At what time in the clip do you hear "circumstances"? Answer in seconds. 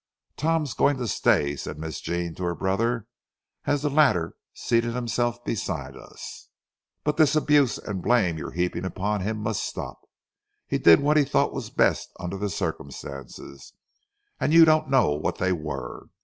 12.49-13.73